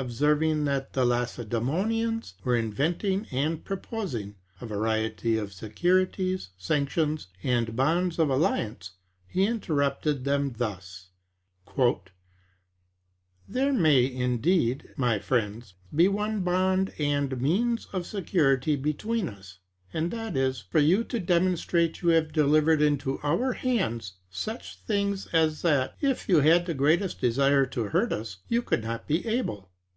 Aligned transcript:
Observing 0.00 0.64
that 0.64 0.92
the 0.92 1.04
Lacedæmonians 1.04 2.34
were 2.44 2.54
inventing 2.54 3.26
and 3.32 3.64
proposing 3.64 4.36
a 4.60 4.66
variety 4.66 5.36
of 5.36 5.52
securities, 5.52 6.50
sanctions, 6.56 7.26
and 7.42 7.74
bonds 7.74 8.20
of 8.20 8.30
alliance, 8.30 8.92
he 9.26 9.42
interrupted 9.44 10.22
them 10.22 10.52
thus: 10.56 11.08
"There 13.48 13.72
may, 13.72 14.04
indeed, 14.06 14.88
my 14.96 15.18
friends, 15.18 15.74
be 15.92 16.06
one 16.06 16.42
bond 16.42 16.92
and 17.00 17.40
means 17.40 17.86
of 17.86 18.06
security 18.06 18.76
between 18.76 19.28
us; 19.28 19.58
and 19.92 20.12
that 20.12 20.36
is, 20.36 20.60
for 20.60 20.78
you 20.78 21.02
to 21.02 21.18
demonstrate 21.18 22.02
you 22.02 22.10
have 22.10 22.30
delivered 22.32 22.80
into 22.80 23.18
our 23.24 23.54
hands, 23.54 24.12
such 24.30 24.76
things 24.82 25.26
as 25.32 25.62
that, 25.62 25.96
if 26.00 26.28
you 26.28 26.38
had 26.38 26.66
the 26.66 26.72
greatest 26.74 27.20
desire 27.20 27.66
to 27.66 27.82
hurt 27.88 28.12
us, 28.12 28.36
you 28.46 28.62
could 28.62 28.84
not 28.84 29.08
be 29.08 29.26
able." 29.26 29.72